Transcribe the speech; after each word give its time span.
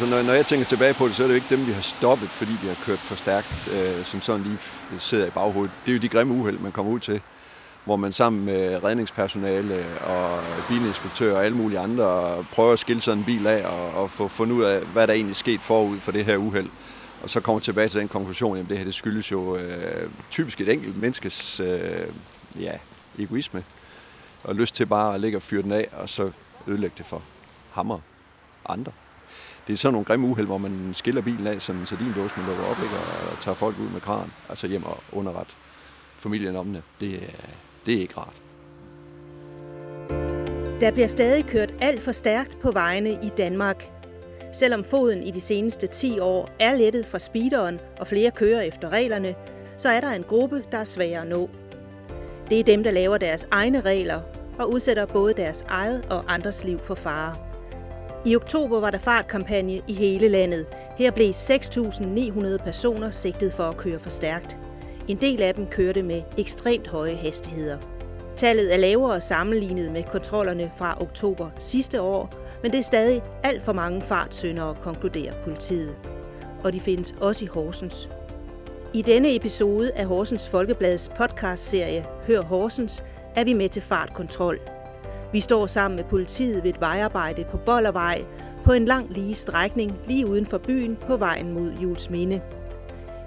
Altså, 0.00 0.16
når, 0.16 0.22
når 0.22 0.32
jeg 0.32 0.46
tænker 0.46 0.66
tilbage 0.66 0.94
på 0.94 1.08
det, 1.08 1.16
så 1.16 1.22
er 1.22 1.26
det 1.26 1.34
jo 1.34 1.36
ikke 1.36 1.56
dem, 1.56 1.66
vi 1.66 1.72
har 1.72 1.80
stoppet, 1.80 2.28
fordi 2.28 2.52
de 2.62 2.68
har 2.68 2.76
kørt 2.84 2.98
for 2.98 3.14
stærkt, 3.14 3.68
øh, 3.72 4.04
som 4.04 4.20
sådan 4.20 4.42
lige 4.42 4.58
sidder 4.98 5.26
i 5.26 5.30
baghovedet. 5.30 5.72
Det 5.86 5.92
er 5.92 5.96
jo 5.96 6.02
de 6.02 6.08
grimme 6.08 6.34
uheld, 6.34 6.58
man 6.58 6.72
kommer 6.72 6.92
ud 6.92 7.00
til, 7.00 7.20
hvor 7.84 7.96
man 7.96 8.12
sammen 8.12 8.44
med 8.44 8.84
redningspersonale 8.84 9.84
og 10.00 10.38
bilinspektører 10.68 11.36
og 11.36 11.44
alle 11.44 11.56
mulige 11.56 11.78
andre 11.78 12.34
prøver 12.52 12.72
at 12.72 12.78
skille 12.78 13.02
sådan 13.02 13.18
en 13.18 13.24
bil 13.24 13.46
af 13.46 13.66
og, 13.66 14.02
og 14.02 14.10
få 14.10 14.28
fundet 14.28 14.56
ud 14.56 14.62
af, 14.62 14.80
hvad 14.80 15.06
der 15.06 15.12
egentlig 15.14 15.36
sket 15.36 15.60
forud 15.60 15.98
for 15.98 16.12
det 16.12 16.24
her 16.24 16.36
uheld. 16.36 16.68
Og 17.22 17.30
så 17.30 17.40
kommer 17.40 17.60
tilbage 17.60 17.88
til 17.88 18.00
den 18.00 18.08
konklusion, 18.08 18.56
at 18.56 18.68
det 18.68 18.78
her 18.78 18.84
det 18.84 18.94
skyldes 18.94 19.32
jo 19.32 19.56
øh, 19.56 20.10
typisk 20.30 20.60
et 20.60 20.68
enkelt 20.68 20.96
menneskes 20.96 21.60
øh, 21.60 22.06
ja, 22.60 22.72
egoisme 23.18 23.64
og 24.44 24.54
lyst 24.54 24.74
til 24.74 24.86
bare 24.86 25.14
at 25.14 25.20
ligge 25.20 25.38
og 25.38 25.42
fyre 25.42 25.62
den 25.62 25.72
af, 25.72 25.88
og 25.92 26.08
så 26.08 26.30
ødelægge 26.66 26.94
det 26.98 27.06
for 27.06 27.22
hammer 27.70 27.98
andre. 28.68 28.92
Det 29.70 29.76
er 29.76 29.78
sådan 29.78 29.92
nogle 29.92 30.04
grimme 30.04 30.26
uheld, 30.26 30.46
hvor 30.46 30.58
man 30.58 30.90
skiller 30.92 31.22
bilen 31.22 31.46
af, 31.46 31.62
sådan, 31.62 31.86
så 31.86 31.96
din 31.96 32.12
dåsen 32.16 32.42
lukker 32.46 32.64
op 32.64 32.76
ikke, 32.82 32.94
og 33.30 33.38
tager 33.40 33.54
folk 33.54 33.78
ud 33.78 33.88
med 33.88 34.00
kran, 34.00 34.32
altså 34.48 34.66
hjem 34.66 34.84
og 34.84 34.98
underret 35.12 35.56
familien 36.18 36.56
om 36.56 36.72
det. 36.72 36.82
Det, 37.00 37.20
det 37.86 37.94
er 37.94 38.00
ikke 38.00 38.14
rart. 38.16 38.34
Der 40.80 40.90
bliver 40.90 41.08
stadig 41.08 41.46
kørt 41.46 41.74
alt 41.80 42.02
for 42.02 42.12
stærkt 42.12 42.60
på 42.62 42.72
vejene 42.72 43.10
i 43.10 43.28
Danmark. 43.38 43.88
Selvom 44.52 44.84
foden 44.84 45.22
i 45.22 45.30
de 45.30 45.40
seneste 45.40 45.86
10 45.86 46.18
år 46.18 46.48
er 46.60 46.76
lettet 46.76 47.06
fra 47.06 47.18
speederen, 47.18 47.80
og 48.00 48.06
flere 48.06 48.30
kører 48.30 48.60
efter 48.60 48.88
reglerne, 48.88 49.34
så 49.78 49.88
er 49.88 50.00
der 50.00 50.10
en 50.10 50.22
gruppe, 50.22 50.64
der 50.72 50.78
er 50.78 50.84
svær 50.84 51.20
at 51.20 51.28
nå. 51.28 51.50
Det 52.48 52.60
er 52.60 52.64
dem, 52.64 52.82
der 52.82 52.90
laver 52.90 53.18
deres 53.18 53.48
egne 53.50 53.80
regler 53.80 54.20
og 54.58 54.72
udsætter 54.72 55.06
både 55.06 55.34
deres 55.34 55.64
eget 55.68 56.06
og 56.10 56.24
andres 56.28 56.64
liv 56.64 56.78
for 56.78 56.94
fare. 56.94 57.49
I 58.24 58.36
oktober 58.36 58.80
var 58.80 58.90
der 58.90 58.98
fartkampagne 58.98 59.82
i 59.88 59.94
hele 59.94 60.28
landet. 60.28 60.66
Her 60.96 61.10
blev 61.10 61.30
6.900 61.30 62.64
personer 62.64 63.10
sigtet 63.10 63.52
for 63.52 63.62
at 63.62 63.76
køre 63.76 63.98
for 63.98 64.10
stærkt. 64.10 64.56
En 65.08 65.16
del 65.16 65.42
af 65.42 65.54
dem 65.54 65.66
kørte 65.66 66.02
med 66.02 66.22
ekstremt 66.38 66.88
høje 66.88 67.14
hastigheder. 67.14 67.78
Tallet 68.36 68.74
er 68.74 68.76
lavere 68.76 69.20
sammenlignet 69.20 69.92
med 69.92 70.02
kontrollerne 70.02 70.72
fra 70.76 71.02
oktober 71.02 71.50
sidste 71.58 72.00
år, 72.00 72.34
men 72.62 72.72
det 72.72 72.78
er 72.78 72.84
stadig 72.84 73.22
alt 73.42 73.62
for 73.62 73.72
mange 73.72 74.02
fartsyndere, 74.02 74.76
konkluderer 74.80 75.32
politiet. 75.44 75.96
Og 76.64 76.72
de 76.72 76.80
findes 76.80 77.14
også 77.20 77.44
i 77.44 77.48
Horsens. 77.48 78.10
I 78.94 79.02
denne 79.02 79.34
episode 79.34 79.92
af 79.92 80.06
Horsens 80.06 80.48
Folkebladets 80.48 81.10
podcastserie 81.16 82.04
Hør 82.26 82.42
Horsens 82.42 83.04
er 83.36 83.44
vi 83.44 83.52
med 83.52 83.68
til 83.68 83.82
fartkontrol. 83.82 84.60
Vi 85.32 85.40
står 85.40 85.66
sammen 85.66 85.96
med 85.96 86.04
politiet 86.04 86.64
ved 86.64 86.70
et 86.70 86.80
vejarbejde 86.80 87.44
på 87.50 87.56
Bollervej 87.56 88.24
på 88.64 88.72
en 88.72 88.84
lang 88.84 89.10
lige 89.10 89.34
strækning 89.34 89.92
lige 90.06 90.26
uden 90.26 90.46
for 90.46 90.58
byen 90.58 90.96
på 90.96 91.16
vejen 91.16 91.52
mod 91.52 91.72
Julesminde. 91.82 92.40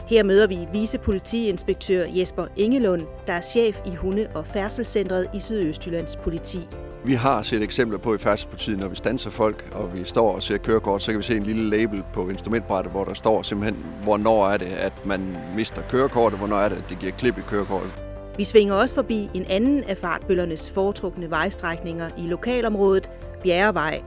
Her 0.07 0.23
møder 0.23 0.47
vi 0.47 0.67
vicepolitiinspektør 0.73 2.05
Jesper 2.09 2.45
Ingelund, 2.55 3.01
der 3.27 3.33
er 3.33 3.41
chef 3.41 3.79
i 3.85 3.95
Hunde- 3.95 4.27
og 4.33 4.47
Færdselscentret 4.47 5.27
i 5.33 5.39
Sydøstjyllands 5.39 6.15
politi. 6.15 6.67
Vi 7.05 7.13
har 7.13 7.41
set 7.41 7.61
eksempler 7.61 7.97
på 7.97 8.15
i 8.15 8.17
færdselspolitiet, 8.17 8.79
når 8.79 8.87
vi 8.87 8.95
stanser 8.95 9.29
folk, 9.29 9.69
og 9.71 9.93
vi 9.93 10.03
står 10.03 10.35
og 10.35 10.43
ser 10.43 10.57
kørekort, 10.57 11.03
så 11.03 11.11
kan 11.11 11.17
vi 11.17 11.23
se 11.23 11.37
en 11.37 11.43
lille 11.43 11.69
label 11.69 12.03
på 12.13 12.29
instrumentbrættet, 12.29 12.91
hvor 12.91 13.03
der 13.03 13.13
står 13.13 13.41
simpelthen, 13.41 13.85
hvornår 14.03 14.47
er 14.47 14.57
det, 14.57 14.65
at 14.65 15.05
man 15.05 15.37
mister 15.55 15.81
kørekortet, 15.89 16.39
hvornår 16.39 16.57
er 16.57 16.69
det, 16.69 16.75
at 16.75 16.89
det 16.89 16.99
giver 16.99 17.11
klip 17.11 17.37
i 17.37 17.41
kørekortet. 17.49 18.12
Vi 18.37 18.43
svinger 18.43 18.73
også 18.73 18.95
forbi 18.95 19.29
en 19.33 19.45
anden 19.49 19.83
af 19.83 19.97
fartbøllernes 19.97 20.71
foretrukne 20.71 21.29
vejstrækninger 21.29 22.09
i 22.17 22.21
lokalområdet, 22.21 23.09
Bjerrevej. 23.43 24.01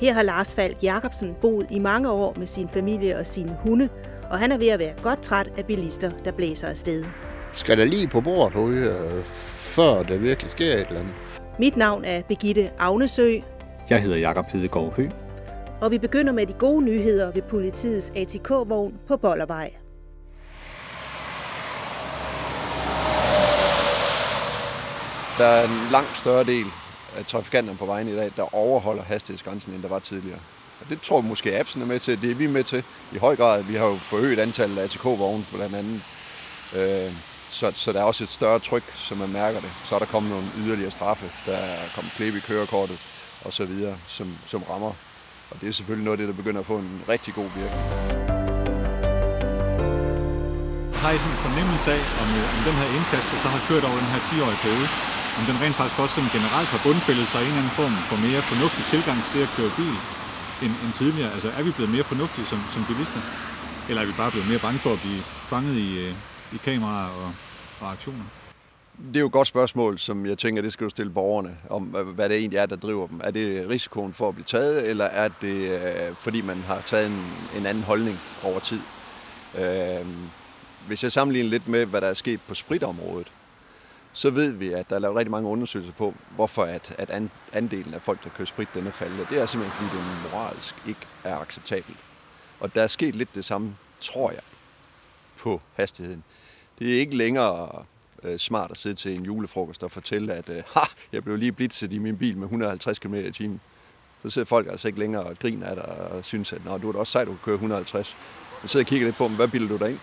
Her 0.00 0.12
har 0.12 0.22
Lars 0.22 0.54
Falk 0.54 0.76
Jacobsen 0.82 1.34
boet 1.40 1.66
i 1.70 1.78
mange 1.78 2.10
år 2.10 2.34
med 2.38 2.46
sin 2.46 2.68
familie 2.68 3.18
og 3.18 3.26
sine 3.26 3.56
hunde, 3.62 3.88
og 4.30 4.38
han 4.38 4.52
er 4.52 4.58
ved 4.58 4.68
at 4.68 4.78
være 4.78 4.94
godt 5.02 5.22
træt 5.22 5.50
af 5.58 5.64
bilister, 5.64 6.10
der 6.24 6.32
blæser 6.32 6.68
afsted. 6.68 7.04
Skal 7.52 7.78
der 7.78 7.84
lige 7.84 8.08
på 8.08 8.20
bordet 8.20 8.56
ryge, 8.56 8.92
før 9.24 10.02
der 10.02 10.16
virkelig 10.16 10.50
sker 10.50 10.72
et 10.72 10.86
eller 10.86 11.00
andet? 11.00 11.14
Mit 11.58 11.76
navn 11.76 12.04
er 12.04 12.22
Begitte 12.28 12.70
Agnesø. 12.78 13.38
Jeg 13.90 14.02
hedder 14.02 14.16
Jakob 14.16 14.46
Hedegaard 14.48 14.94
Hø. 14.96 15.08
Og 15.80 15.90
vi 15.90 15.98
begynder 15.98 16.32
med 16.32 16.46
de 16.46 16.52
gode 16.52 16.84
nyheder 16.84 17.32
ved 17.32 17.42
politiets 17.42 18.12
ATK-vogn 18.16 18.94
på 19.08 19.16
Bollervej. 19.16 19.70
Der 25.38 25.44
er 25.44 25.64
en 25.64 25.88
langt 25.90 26.18
større 26.18 26.44
del 26.44 26.66
af 27.16 27.26
trafikanterne 27.26 27.78
på 27.78 27.86
vejen 27.86 28.08
i 28.08 28.16
dag, 28.16 28.32
der 28.36 28.54
overholder 28.54 29.02
hastighedsgrænsen, 29.02 29.74
end 29.74 29.82
der 29.82 29.88
var 29.88 29.98
tidligere. 29.98 30.38
Og 30.80 30.90
det 30.90 31.00
tror 31.00 31.18
jeg 31.18 31.24
måske 31.24 31.58
appsen 31.58 31.82
er 31.82 31.86
med 31.86 32.00
til. 32.00 32.22
Det 32.22 32.30
er 32.30 32.34
vi 32.34 32.46
med 32.46 32.64
til 32.64 32.84
i 33.12 33.18
høj 33.18 33.36
grad. 33.36 33.62
Vi 33.62 33.74
har 33.74 33.86
jo 33.86 33.96
forøget 33.96 34.38
antallet 34.38 34.78
af 34.78 34.84
ATK-vogne 34.84 35.46
blandt 35.52 35.76
andet. 35.76 36.00
Øh, 36.76 37.12
så, 37.50 37.72
så 37.74 37.92
der 37.92 38.00
er 38.00 38.04
også 38.04 38.24
et 38.24 38.30
større 38.30 38.58
tryk, 38.58 38.82
som 38.94 39.18
man 39.18 39.28
mærker 39.28 39.60
det. 39.60 39.70
Så 39.84 39.94
er 39.94 39.98
der 39.98 40.06
kommet 40.06 40.30
nogle 40.30 40.46
yderligere 40.58 40.90
straffe. 40.90 41.30
Der 41.46 41.56
er 41.56 41.78
kommet 41.94 42.12
klip 42.16 42.34
i 42.34 42.40
kørekortet 42.40 42.98
og 43.44 43.52
så 43.52 43.64
videre, 43.64 43.96
som, 44.08 44.36
som 44.46 44.62
rammer. 44.62 44.92
Og 45.50 45.60
det 45.60 45.68
er 45.68 45.72
selvfølgelig 45.72 46.04
noget 46.04 46.20
af 46.20 46.26
det, 46.26 46.28
der 46.28 46.42
begynder 46.42 46.60
at 46.60 46.66
få 46.66 46.78
en 46.78 47.02
rigtig 47.08 47.34
god 47.34 47.48
virkning. 47.56 47.82
Har 51.02 51.10
I 51.10 51.14
en 51.14 51.42
fornemmelse 51.46 51.88
af, 51.96 52.02
om, 52.22 52.28
øh, 52.38 52.54
om 52.54 52.60
den 52.68 52.76
her 52.80 52.88
indsats, 52.96 53.26
der 53.32 53.38
så 53.44 53.48
har 53.54 53.62
kørt 53.68 53.84
over 53.88 53.98
den 54.02 54.10
her 54.14 54.20
10-årige 54.28 54.60
periode, 54.64 54.88
om 55.38 55.44
den 55.48 55.56
rent 55.62 55.76
faktisk 55.80 55.98
også 56.04 56.14
sådan 56.14 56.32
generelt 56.38 56.68
har 56.74 56.80
bundfældet 56.86 57.26
sig 57.32 57.40
i 57.40 57.44
en 57.44 57.48
eller 57.48 57.62
anden 57.62 57.76
form 57.80 57.94
for 58.10 58.16
mere 58.26 58.42
fornuftig 58.50 58.84
tilgang 58.92 59.18
til 59.24 59.32
det 59.36 59.42
at 59.48 59.52
køre 59.56 59.72
bil 59.80 59.96
end, 60.64 60.72
end 60.84 60.92
tidligere? 61.00 61.30
Altså 61.36 61.48
er 61.58 61.62
vi 61.62 61.70
blevet 61.76 61.92
mere 61.96 62.06
fornuftige 62.12 62.46
som, 62.52 62.60
som 62.74 62.82
bilister? 62.90 63.22
Eller 63.88 64.00
er 64.02 64.06
vi 64.10 64.16
bare 64.22 64.30
blevet 64.34 64.48
mere 64.52 64.62
bange 64.66 64.78
for 64.84 64.92
at 64.96 65.00
blive 65.04 65.22
fanget 65.52 65.76
i, 65.86 65.88
øh, 66.04 66.12
i 66.56 66.58
kameraer 66.66 67.10
og, 67.22 67.30
og 67.80 67.86
aktioner? 67.92 68.26
Det 69.08 69.16
er 69.16 69.20
jo 69.20 69.26
et 69.26 69.32
godt 69.32 69.48
spørgsmål, 69.48 69.98
som 69.98 70.26
jeg 70.26 70.38
tænker, 70.38 70.62
det 70.62 70.72
skal 70.72 70.84
du 70.84 70.90
stille 70.90 71.12
borgerne, 71.12 71.56
om 71.70 71.82
hvad 71.82 72.28
det 72.28 72.36
egentlig 72.36 72.58
er, 72.58 72.66
der 72.66 72.76
driver 72.76 73.06
dem. 73.06 73.20
Er 73.24 73.30
det 73.30 73.68
risikoen 73.68 74.14
for 74.14 74.28
at 74.28 74.34
blive 74.34 74.44
taget, 74.44 74.88
eller 74.90 75.04
er 75.04 75.28
det 75.28 75.56
øh, 75.70 76.14
fordi 76.18 76.40
man 76.40 76.64
har 76.64 76.80
taget 76.80 77.06
en, 77.06 77.48
en 77.56 77.66
anden 77.66 77.84
holdning 77.84 78.18
over 78.42 78.60
tid? 78.60 78.80
Øh, 79.58 80.06
hvis 80.86 81.02
jeg 81.02 81.12
sammenligner 81.12 81.50
lidt 81.50 81.68
med, 81.68 81.86
hvad 81.86 82.00
der 82.00 82.08
er 82.08 82.14
sket 82.14 82.40
på 82.48 82.54
spritområdet, 82.54 83.32
så 84.14 84.30
ved 84.30 84.50
vi, 84.50 84.72
at 84.72 84.90
der 84.90 84.96
er 84.96 85.00
lavet 85.00 85.16
rigtig 85.16 85.30
mange 85.30 85.48
undersøgelser 85.48 85.92
på, 85.92 86.14
hvorfor 86.34 86.64
at, 86.64 86.94
at 86.98 87.10
andelen 87.52 87.94
af 87.94 88.02
folk, 88.02 88.24
der 88.24 88.30
kører 88.30 88.46
sprit, 88.46 88.68
den 88.74 88.86
er 88.86 88.90
faldet. 88.90 89.26
Det 89.30 89.40
er 89.40 89.46
simpelthen, 89.46 89.88
fordi 89.88 89.98
det 89.98 90.32
moralsk 90.32 90.74
ikke 90.88 91.00
er 91.24 91.38
acceptabelt. 91.38 91.98
Og 92.60 92.74
der 92.74 92.82
er 92.82 92.86
sket 92.86 93.14
lidt 93.14 93.34
det 93.34 93.44
samme, 93.44 93.76
tror 94.00 94.30
jeg, 94.30 94.40
på 95.38 95.60
hastigheden. 95.74 96.24
Det 96.78 96.94
er 96.94 97.00
ikke 97.00 97.16
længere 97.16 97.84
øh, 98.22 98.38
smart 98.38 98.70
at 98.70 98.78
sidde 98.78 98.96
til 98.96 99.14
en 99.14 99.24
julefrokost 99.24 99.82
og 99.82 99.90
fortælle, 99.90 100.34
at 100.34 100.48
øh, 100.48 100.62
ha, 100.74 100.80
jeg 101.12 101.24
blev 101.24 101.36
lige 101.36 101.52
blitzet 101.52 101.92
i 101.92 101.98
min 101.98 102.18
bil 102.18 102.36
med 102.36 102.44
150 102.44 102.98
km 102.98 103.14
i 103.14 103.32
timen. 103.32 103.60
Så 104.22 104.30
sidder 104.30 104.46
folk 104.46 104.68
altså 104.70 104.88
ikke 104.88 105.00
længere 105.00 105.22
og 105.22 105.38
griner 105.38 105.66
af 105.66 105.76
dig 105.76 105.84
og 105.84 106.24
synes, 106.24 106.52
at 106.52 106.64
Nå, 106.64 106.78
du 106.78 106.88
er 106.88 106.92
da 106.92 106.98
også 106.98 107.12
sej, 107.12 107.24
du 107.24 107.30
kan 107.30 107.40
køre 107.44 107.54
150. 107.54 108.16
Så 108.62 108.68
sidder 108.68 108.84
og 108.84 108.88
kigger 108.88 109.06
lidt 109.06 109.16
på 109.16 109.24
dem, 109.24 109.36
hvad 109.36 109.48
bilder 109.48 109.68
du 109.68 109.76
dig 109.76 109.90
ind? 109.90 109.98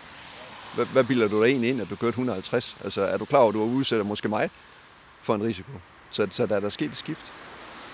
Hvad, 0.74 0.86
hvad 0.86 1.04
bilder 1.04 1.28
du 1.28 1.42
dig 1.42 1.48
egentlig 1.48 1.70
ind, 1.70 1.80
at 1.80 1.90
du 1.90 1.96
kørte 1.96 2.08
150? 2.08 2.76
Altså, 2.84 3.02
er 3.02 3.16
du 3.16 3.24
klar 3.24 3.38
over, 3.38 3.48
at 3.48 3.54
du 3.54 3.62
udsætter 3.62 4.04
måske 4.04 4.28
mig 4.28 4.50
for 5.22 5.34
en 5.34 5.42
risiko? 5.42 5.70
Så, 6.10 6.26
så 6.30 6.46
der 6.46 6.56
er 6.56 6.60
der 6.60 6.68
sket 6.68 6.90
et 6.90 6.96
skift. 6.96 7.32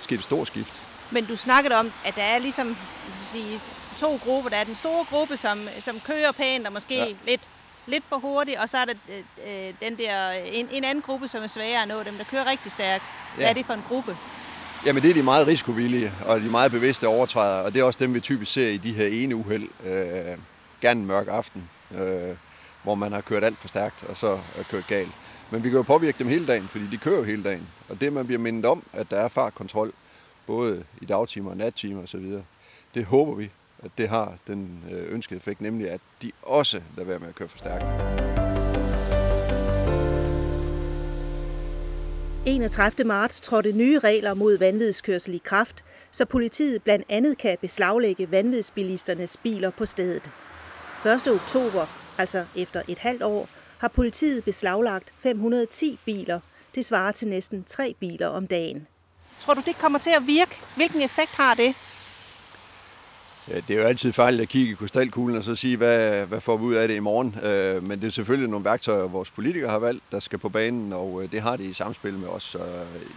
Sket 0.00 0.18
et 0.18 0.24
stort 0.24 0.46
skift. 0.46 0.72
Men 1.10 1.24
du 1.24 1.36
snakkede 1.36 1.74
om, 1.74 1.92
at 2.04 2.14
der 2.14 2.22
er 2.22 2.38
ligesom 2.38 2.76
sige, 3.22 3.60
to 3.96 4.20
grupper. 4.24 4.50
Der 4.50 4.56
er 4.56 4.64
den 4.64 4.74
store 4.74 5.04
gruppe, 5.04 5.36
som, 5.36 5.60
som 5.80 6.00
kører 6.00 6.32
pænt 6.32 6.66
og 6.66 6.72
måske 6.72 6.94
ja. 6.94 7.06
lidt, 7.26 7.40
lidt 7.86 8.04
for 8.08 8.16
hurtigt, 8.16 8.58
og 8.58 8.68
så 8.68 8.78
er 8.78 8.84
der 8.84 8.94
øh, 9.46 9.74
den 9.80 9.98
der, 9.98 10.30
en, 10.30 10.68
en 10.72 10.84
anden 10.84 11.02
gruppe, 11.02 11.28
som 11.28 11.42
er 11.42 11.46
sværere 11.46 11.82
at 11.82 11.88
nå, 11.88 12.02
dem 12.02 12.14
der 12.14 12.24
kører 12.24 12.46
rigtig 12.46 12.72
stærkt. 12.72 13.04
Hvad 13.34 13.44
ja. 13.44 13.50
er 13.50 13.54
det 13.54 13.66
for 13.66 13.74
en 13.74 13.84
gruppe? 13.88 14.16
Jamen 14.86 15.02
det 15.02 15.10
er 15.10 15.14
de 15.14 15.22
meget 15.22 15.46
risikovillige, 15.46 16.12
og 16.26 16.40
de 16.40 16.50
meget 16.50 16.72
bevidste 16.72 17.08
overtrædere, 17.08 17.64
og 17.64 17.74
det 17.74 17.80
er 17.80 17.84
også 17.84 17.98
dem, 17.98 18.14
vi 18.14 18.20
typisk 18.20 18.52
ser 18.52 18.68
i 18.68 18.76
de 18.76 18.92
her 18.92 19.06
ene 19.06 19.36
uheld. 19.36 19.68
Øh, 19.84 20.38
gerne 20.80 21.00
en 21.00 21.06
mørk 21.06 21.28
aften, 21.28 21.68
øh, 21.94 22.36
hvor 22.82 22.94
man 22.94 23.12
har 23.12 23.20
kørt 23.20 23.44
alt 23.44 23.58
for 23.58 23.68
stærkt, 23.68 24.04
og 24.08 24.16
så 24.16 24.28
er 24.58 24.62
kørt 24.70 24.86
galt. 24.86 25.12
Men 25.50 25.64
vi 25.64 25.68
kan 25.68 25.76
jo 25.76 25.82
påvirke 25.82 26.18
dem 26.18 26.28
hele 26.28 26.46
dagen, 26.46 26.68
fordi 26.68 26.86
de 26.86 26.96
kører 26.96 27.16
jo 27.16 27.24
hele 27.24 27.42
dagen. 27.42 27.68
Og 27.88 28.00
det, 28.00 28.12
man 28.12 28.26
bliver 28.26 28.38
mindet 28.38 28.64
om, 28.64 28.82
at 28.92 29.10
der 29.10 29.16
er 29.16 29.28
fartkontrol, 29.28 29.92
både 30.46 30.84
i 31.00 31.04
dagtimer 31.04 31.50
og 31.50 31.56
nattimer 31.56 32.02
osv., 32.02 32.32
det 32.94 33.04
håber 33.04 33.34
vi, 33.34 33.50
at 33.84 33.90
det 33.98 34.08
har 34.08 34.34
den 34.46 34.84
øh, 34.92 35.14
ønskede 35.14 35.36
effekt, 35.36 35.60
nemlig 35.60 35.90
at 35.90 36.00
de 36.22 36.32
også 36.42 36.80
lader 36.96 37.08
være 37.08 37.18
med 37.18 37.28
at 37.28 37.34
køre 37.34 37.48
for 37.48 37.58
stærkt. 37.58 37.84
31. 42.46 43.04
marts 43.04 43.40
trådte 43.40 43.72
nye 43.72 43.98
regler 43.98 44.34
mod 44.34 44.58
vanvidskørsel 44.58 45.34
i 45.34 45.40
kraft, 45.44 45.84
så 46.10 46.24
politiet 46.24 46.82
blandt 46.82 47.04
andet 47.08 47.38
kan 47.38 47.56
beslaglægge 47.60 48.30
vanvidsbilisternes 48.30 49.36
biler 49.36 49.70
på 49.70 49.86
stedet. 49.86 50.30
1. 51.06 51.28
oktober, 51.28 51.86
altså 52.18 52.44
efter 52.56 52.82
et 52.88 52.98
halvt 52.98 53.22
år, 53.22 53.48
har 53.78 53.88
politiet 53.88 54.44
beslaglagt 54.44 55.12
510 55.18 55.98
biler. 56.04 56.40
Det 56.74 56.84
svarer 56.84 57.12
til 57.12 57.28
næsten 57.28 57.64
tre 57.64 57.94
biler 58.00 58.26
om 58.26 58.46
dagen. 58.46 58.86
Tror 59.40 59.54
du, 59.54 59.62
det 59.66 59.78
kommer 59.78 59.98
til 59.98 60.10
at 60.10 60.26
virke? 60.26 60.58
Hvilken 60.76 61.02
effekt 61.02 61.30
har 61.30 61.54
det? 61.54 61.74
Ja, 63.48 63.56
det 63.56 63.76
er 63.76 63.80
jo 63.80 63.86
altid 63.86 64.12
fejl 64.12 64.40
at 64.40 64.48
kigge 64.48 64.72
i 64.72 64.74
krystalkuglen 64.74 65.38
og 65.38 65.44
så 65.44 65.54
sige, 65.54 65.76
hvad, 65.76 66.26
hvad 66.26 66.40
får 66.40 66.56
vi 66.56 66.64
ud 66.64 66.74
af 66.74 66.88
det 66.88 66.94
i 66.94 66.98
morgen. 66.98 67.36
Øh, 67.42 67.82
men 67.82 68.00
det 68.00 68.06
er 68.06 68.10
selvfølgelig 68.10 68.50
nogle 68.50 68.64
værktøjer, 68.64 69.02
vores 69.02 69.30
politikere 69.30 69.70
har 69.70 69.78
valgt, 69.78 70.04
der 70.12 70.20
skal 70.20 70.38
på 70.38 70.48
banen, 70.48 70.92
og 70.92 71.22
øh, 71.22 71.32
det 71.32 71.40
har 71.40 71.56
de 71.56 71.64
i 71.64 71.72
samspil 71.72 72.14
med 72.14 72.28
os. 72.28 72.42
Så 72.42 72.58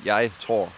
jeg 0.06 0.32
tror, 0.40 0.70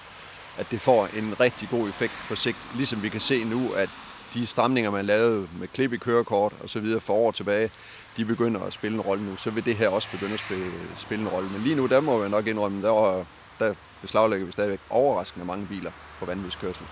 at 0.57 0.67
det 0.71 0.81
får 0.81 1.09
en 1.17 1.39
rigtig 1.39 1.69
god 1.69 1.89
effekt 1.89 2.13
på 2.27 2.35
sigt. 2.35 2.57
Ligesom 2.75 3.03
vi 3.03 3.09
kan 3.09 3.21
se 3.21 3.43
nu, 3.43 3.71
at 3.75 3.89
de 4.33 4.45
stramninger, 4.45 4.91
man 4.91 5.05
lavede 5.05 5.47
med 5.59 5.67
klip 5.67 5.93
i 5.93 5.97
kørekort 5.97 6.53
og 6.63 6.69
så 6.69 6.79
videre 6.79 6.99
for 6.99 7.13
år 7.13 7.31
tilbage, 7.31 7.71
de 8.17 8.25
begynder 8.25 8.61
at 8.61 8.73
spille 8.73 8.95
en 8.95 9.01
rolle 9.01 9.23
nu. 9.25 9.37
Så 9.37 9.49
vil 9.49 9.65
det 9.65 9.75
her 9.75 9.89
også 9.89 10.11
begynde 10.11 10.33
at 10.33 10.39
spille, 10.39 10.71
spille 10.97 11.21
en 11.21 11.29
rolle. 11.29 11.49
Men 11.49 11.61
lige 11.61 11.75
nu, 11.75 11.85
der 11.85 12.01
må 12.01 12.21
jeg 12.21 12.29
nok 12.29 12.47
indrømme, 12.47 12.81
der, 12.87 13.25
der 13.59 13.73
beslaglægger 14.01 14.45
vi 14.45 14.51
stadigvæk 14.51 14.79
overraskende 14.89 15.45
mange 15.45 15.65
biler 15.65 15.91
på 16.19 16.25
vanvidskørsel. 16.25 16.85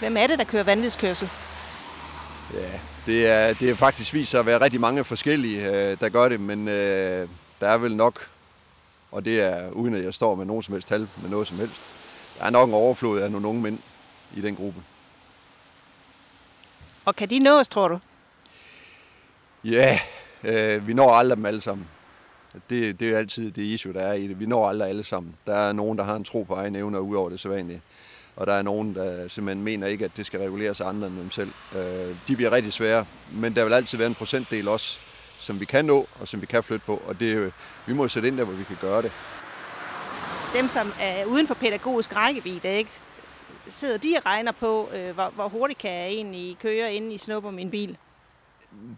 Hvem 0.00 0.16
er 0.16 0.26
det, 0.26 0.38
der 0.38 0.44
kører 0.44 0.62
vanvidskørsel? 0.62 1.30
Ja, 2.54 2.80
det 3.06 3.26
er, 3.26 3.54
det 3.54 3.70
er 3.70 3.74
faktisk 3.74 4.14
vist 4.14 4.30
sig 4.30 4.40
at 4.40 4.46
være 4.46 4.60
rigtig 4.60 4.80
mange 4.80 5.04
forskellige, 5.04 5.66
øh, 5.66 6.00
der 6.00 6.08
gør 6.08 6.28
det, 6.28 6.40
men 6.40 6.68
øh, 6.68 7.28
der 7.60 7.68
er 7.68 7.78
vel 7.78 7.96
nok, 7.96 8.28
og 9.12 9.24
det 9.24 9.40
er 9.40 9.70
uden 9.70 9.94
at 9.94 10.04
jeg 10.04 10.14
står 10.14 10.34
med 10.34 10.46
nogen 10.46 10.62
som 10.62 10.72
helst 10.74 10.88
tal 10.88 11.08
med 11.22 11.30
noget 11.30 11.48
som 11.48 11.58
helst, 11.58 11.82
der 12.38 12.44
er 12.44 12.50
nok 12.50 12.68
en 12.68 12.74
overflod 12.74 13.20
af 13.20 13.30
nogle 13.30 13.48
unge 13.48 13.62
mænd 13.62 13.78
i 14.36 14.40
den 14.40 14.56
gruppe. 14.56 14.82
Og 17.04 17.16
kan 17.16 17.30
de 17.30 17.38
nås, 17.38 17.68
tror 17.68 17.88
du? 17.88 17.98
Ja, 19.64 20.00
øh, 20.44 20.86
vi 20.86 20.92
når 20.92 21.10
aldrig 21.10 21.36
dem 21.36 21.46
alle 21.46 21.60
sammen. 21.60 21.86
Det, 22.70 23.00
det 23.00 23.10
er 23.10 23.18
altid 23.18 23.50
det 23.50 23.62
issue, 23.62 23.92
der 23.92 24.00
er 24.00 24.12
i 24.12 24.28
det. 24.28 24.40
Vi 24.40 24.46
når 24.46 24.68
aldrig 24.68 24.88
alle 24.88 25.04
sammen. 25.04 25.34
Der 25.46 25.54
er 25.54 25.72
nogen, 25.72 25.98
der 25.98 26.04
har 26.04 26.16
en 26.16 26.24
tro 26.24 26.42
på 26.42 26.54
egne 26.54 26.78
evner 26.78 26.98
ud 26.98 27.16
over 27.16 27.30
det 27.30 27.40
sædvanlige. 27.40 27.82
Og 28.36 28.46
der 28.46 28.52
er 28.52 28.62
nogen, 28.62 28.94
der 28.94 29.28
simpelthen 29.28 29.64
mener 29.64 29.86
ikke, 29.86 30.04
at 30.04 30.10
det 30.16 30.26
skal 30.26 30.40
reguleres 30.40 30.80
af 30.80 30.88
andre 30.88 31.06
end 31.06 31.16
dem 31.16 31.30
selv. 31.30 31.50
Øh, 31.76 32.16
de 32.28 32.36
bliver 32.36 32.52
rigtig 32.52 32.72
svære, 32.72 33.06
men 33.32 33.54
der 33.54 33.64
vil 33.64 33.72
altid 33.72 33.98
være 33.98 34.08
en 34.08 34.14
procentdel 34.14 34.68
også, 34.68 34.98
som 35.38 35.60
vi 35.60 35.64
kan 35.64 35.84
nå, 35.84 36.06
og 36.20 36.28
som 36.28 36.40
vi 36.40 36.46
kan 36.46 36.62
flytte 36.62 36.86
på. 36.86 37.02
Og 37.06 37.20
det, 37.20 37.26
øh, 37.26 37.52
vi 37.86 37.92
må 37.92 38.08
sætte 38.08 38.28
ind 38.28 38.38
der, 38.38 38.44
hvor 38.44 38.54
vi 38.54 38.64
kan 38.64 38.76
gøre 38.80 39.02
det. 39.02 39.12
Dem, 40.54 40.68
som 40.68 40.92
er 41.00 41.24
uden 41.24 41.46
for 41.46 41.54
pædagogisk 41.54 42.16
rækkevidde, 42.16 42.68
ikke? 42.68 42.90
sidder 43.68 43.98
de 43.98 44.14
og 44.16 44.26
regner 44.26 44.52
på, 44.52 44.90
øh, 44.94 45.14
hvor, 45.14 45.30
hvor 45.34 45.48
hurtigt 45.48 45.78
kan 45.78 45.90
jeg 45.90 46.06
egentlig 46.06 46.56
køre, 46.62 46.94
inden 46.94 47.12
I 47.12 47.18
snupper 47.18 47.50
min 47.50 47.70
bil? 47.70 47.96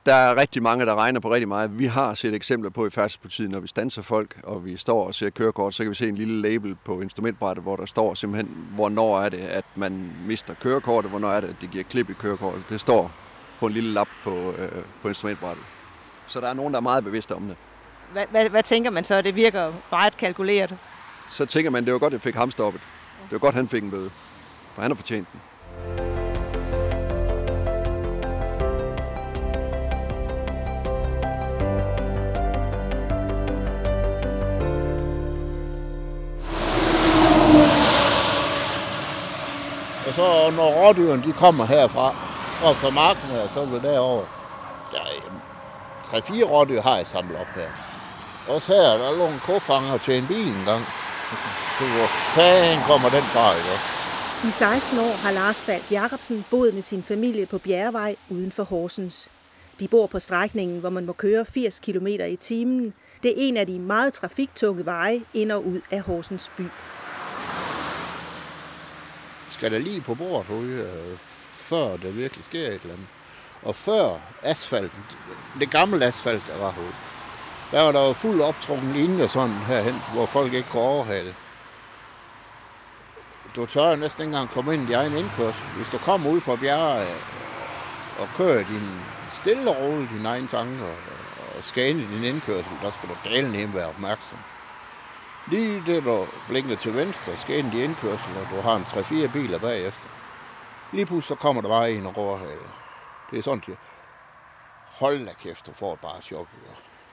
Der 0.07 0.15
er 0.15 0.37
rigtig 0.37 0.63
mange, 0.63 0.87
der 0.87 0.95
regner 0.95 1.21
på 1.21 1.33
rigtig 1.33 1.49
meget. 1.49 1.79
Vi 1.79 1.87
har 1.87 2.15
set 2.15 2.35
eksempler 2.35 2.71
på 2.71 2.87
i 2.87 2.91
færdselspolitiet, 2.91 3.51
når 3.51 3.61
vi 3.61 3.69
stanser 3.69 4.03
folk, 4.03 4.41
og 4.43 4.65
vi 4.65 4.77
står 4.77 5.07
og 5.07 5.15
ser 5.15 5.31
kørekort, 5.31 5.75
så 5.75 5.83
kan 5.83 5.91
vi 5.91 5.95
se 5.95 6.09
en 6.09 6.15
lille 6.15 6.43
label 6.43 6.77
på 6.85 7.01
instrumentbrættet, 7.01 7.63
hvor 7.63 7.77
der 7.77 7.87
står 7.87 8.15
simpelthen, 8.15 8.57
hvornår 8.75 9.21
er 9.21 9.29
det, 9.29 9.39
at 9.39 9.65
man 9.75 10.11
mister 10.27 10.55
kørekortet, 10.55 11.11
hvornår 11.11 11.29
er 11.29 11.41
det, 11.41 11.49
at 11.49 11.57
det 11.61 11.71
giver 11.71 11.85
klip 11.85 12.11
i 12.11 12.13
kørekortet. 12.13 12.63
Det 12.69 12.81
står 12.81 13.11
på 13.61 13.67
en 13.67 13.73
lille 13.73 13.93
lap 13.93 14.09
på, 14.25 14.53
øh, 14.59 14.69
på 15.03 15.09
instrumentbrættet. 15.09 15.65
Så 16.27 16.41
der 16.41 16.49
er 16.49 16.55
nogen, 16.55 16.73
der 16.73 16.79
er 16.79 16.83
meget 16.83 17.05
bevidste 17.05 17.35
om 17.35 17.43
det. 17.43 17.57
Hvad, 18.13 18.25
hvad, 18.31 18.49
hvad 18.49 18.63
tænker 18.63 18.91
man 18.91 19.05
så? 19.05 19.23
Det 19.23 19.37
virker 19.37 19.73
meget 19.91 20.17
kalkuleret. 20.17 20.77
Så 21.29 21.47
tænker 21.47 21.71
man, 21.71 21.85
det 21.85 21.93
var 21.93 21.99
godt, 21.99 22.11
at 22.11 22.13
jeg 22.13 22.21
fik 22.21 22.35
ham 22.35 22.51
stoppet. 22.51 22.81
Det 23.25 23.33
var 23.33 23.39
godt, 23.39 23.55
han 23.55 23.69
fik 23.69 23.83
en 23.83 23.91
bøde, 23.91 24.11
for 24.75 24.83
han 24.83 24.91
har 24.91 24.97
fortjent 24.97 25.33
den. 25.33 25.41
Så 40.17 40.51
når 40.51 40.69
rådyrene 40.79 41.23
de 41.23 41.33
kommer 41.33 41.65
herfra, 41.65 42.07
og 42.67 42.77
fra 42.77 42.91
marken 42.91 43.29
her, 43.37 43.49
så 43.55 43.65
vil 43.65 43.83
derover. 43.83 44.25
Der 44.93 44.99
er 44.99 45.21
tre-fire 46.05 46.45
rådyr 46.45 46.83
har 46.83 46.97
jeg 46.97 47.07
samlet 47.07 47.37
op 47.37 47.47
her. 47.55 47.69
Også 48.49 48.73
her, 48.73 48.99
der 48.99 49.17
lå 49.19 49.27
en 49.27 49.41
kofanger 49.47 49.99
til 49.99 50.19
en 50.19 50.27
bil 50.27 50.49
en 50.49 50.65
gang. 50.65 50.85
Så 51.79 51.85
hvor 51.85 52.07
fanden 52.07 52.81
kommer 52.91 53.09
den 53.09 53.23
fra, 53.23 53.47
ikke? 53.57 53.77
I 54.49 54.51
16 54.51 54.99
år 54.99 55.15
har 55.23 55.33
Lars 55.33 55.65
Falk 55.65 55.93
Jacobsen 55.93 56.45
boet 56.51 56.75
med 56.75 56.83
sin 56.83 57.03
familie 57.03 57.47
på 57.47 57.59
Bjerrevej 57.59 58.17
uden 58.31 58.53
for 58.53 58.65
Horsens. 58.65 59.29
De 59.81 59.89
bor 59.89 60.07
på 60.07 60.19
strækningen, 60.19 60.81
hvor 60.81 60.91
man 60.91 61.07
må 61.07 61.13
køre 61.13 61.45
80 61.45 61.81
km 61.81 62.07
i 62.07 62.37
timen. 62.37 62.95
Det 63.23 63.31
er 63.31 63.35
en 63.37 63.57
af 63.57 63.67
de 63.67 63.79
meget 63.79 64.13
trafiktunge 64.13 64.87
veje 64.87 65.21
ind 65.35 65.53
og 65.53 65.67
ud 65.67 65.81
af 65.91 66.01
Horsens 66.01 66.51
by. 66.57 66.63
Skal 69.57 69.73
der 69.73 69.79
lige 69.79 70.01
på 70.01 70.15
bordet 70.15 70.51
ude, 70.51 70.73
øh, 70.73 71.19
før 71.69 71.97
der 71.97 72.11
virkelig 72.11 72.45
sker 72.45 72.67
et 72.67 72.83
eller 72.83 72.95
andet. 72.95 73.07
Og 73.63 73.75
før 73.75 74.19
asfalten, 74.43 75.05
det 75.61 75.71
gamle 75.71 76.05
asfalt, 76.05 76.43
der 76.47 76.59
var 76.59 76.71
herude, 76.71 76.93
der 77.71 77.83
var 77.83 77.93
der 77.93 78.07
jo 78.07 78.13
fuld 78.13 78.41
optrukken 78.41 78.93
linje 78.93 79.29
sådan 79.29 79.57
herhen, 79.57 79.95
hvor 80.15 80.27
folk 80.27 80.53
ikke 80.53 80.69
kunne 80.69 80.83
overhale. 80.83 81.35
Du 83.57 83.67
tør 83.67 83.91
jo 83.91 83.97
næsten 83.97 84.23
ikke 84.23 84.29
engang 84.29 84.51
komme 84.51 84.75
ind 84.75 84.83
i 84.83 84.87
din 84.87 84.95
egen 84.95 85.17
indkørsel. 85.17 85.65
Hvis 85.77 85.89
du 85.89 85.99
kommer 85.99 86.31
ud 86.31 86.41
fra 86.41 86.57
bjerget 86.57 87.07
øh, 87.07 88.21
og 88.21 88.29
kører 88.37 88.65
din 88.65 89.01
stille 89.33 89.71
og 89.71 89.77
roligt 89.77 90.11
dine 90.11 90.29
egne 90.29 90.49
tanker 90.49 90.85
og, 90.85 90.97
og 91.57 91.65
skal 91.65 91.91
ind 91.91 92.01
i 92.01 92.17
din 92.17 92.25
indkørsel, 92.25 92.73
der 92.83 92.91
skal 92.91 93.09
du 93.09 93.15
dalen 93.25 93.55
hjemme 93.55 93.75
være 93.75 93.89
opmærksom. 93.89 94.39
Lige 95.51 95.83
det, 95.87 96.05
du 96.05 96.27
blinker 96.49 96.77
til 96.77 96.95
venstre, 96.95 97.37
skal 97.37 97.59
ind 97.59 97.75
i 97.75 97.85
indkørsel, 97.85 98.37
og 98.37 98.57
du 98.57 98.61
har 98.61 98.77
en 98.77 98.83
3-4 98.83 99.33
biler 99.33 99.59
bagefter. 99.59 100.09
Lige 100.93 101.07
pludselig 101.07 101.39
så 101.39 101.43
kommer 101.43 101.63
der 101.63 101.69
bare 101.69 101.91
en 101.91 102.07
og 102.07 102.17
råhale. 102.17 102.69
Det 103.31 103.39
er 103.39 103.43
sådan, 103.43 103.63
at 103.69 103.77
hold 104.99 105.27
da 105.27 105.33
kæft, 105.43 105.67
du 105.67 105.73
får 105.73 105.95
bare 105.95 106.19
et 106.19 106.25
chok. 106.25 106.49